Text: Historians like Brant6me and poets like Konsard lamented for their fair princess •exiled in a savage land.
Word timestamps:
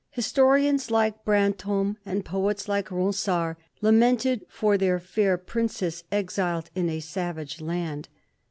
Historians 0.09 0.89
like 0.89 1.23
Brant6me 1.25 1.95
and 2.07 2.25
poets 2.25 2.67
like 2.67 2.87
Konsard 2.87 3.57
lamented 3.81 4.43
for 4.49 4.75
their 4.75 4.97
fair 4.97 5.37
princess 5.37 6.05
•exiled 6.11 6.71
in 6.73 6.89
a 6.89 6.99
savage 7.01 7.61
land. 7.61 8.09